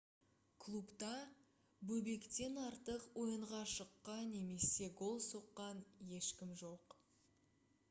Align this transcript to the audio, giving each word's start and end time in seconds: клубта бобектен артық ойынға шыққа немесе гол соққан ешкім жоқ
клубта 0.63 1.09
бобектен 1.91 2.57
артық 2.63 3.05
ойынға 3.25 3.61
шыққа 3.75 4.17
немесе 4.33 4.91
гол 5.03 5.23
соққан 5.29 5.87
ешкім 6.23 6.59
жоқ 6.67 7.01